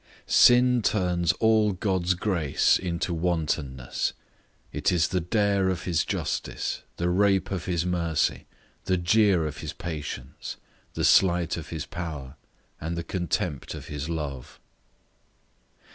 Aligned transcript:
Sin 0.25 0.81
turns 0.81 1.31
all 1.33 1.73
God's 1.73 2.15
grace 2.15 2.79
into 2.79 3.13
wantonness: 3.13 4.13
it 4.73 4.91
is 4.91 5.09
the 5.09 5.21
dare 5.21 5.69
of 5.69 5.83
his 5.83 6.03
justice; 6.03 6.81
the 6.97 7.07
rape 7.07 7.51
of 7.51 7.65
his 7.65 7.85
mercy; 7.85 8.47
the 8.85 8.97
jeer 8.97 9.45
of 9.45 9.57
his 9.59 9.73
patience; 9.73 10.57
the 10.95 11.05
slight 11.05 11.55
of 11.55 11.69
his 11.69 11.85
power; 11.85 12.35
and 12.79 12.97
the 12.97 13.03
contempt 13.03 13.75
of 13.75 13.89
his 13.89 14.09
love. 14.09 14.59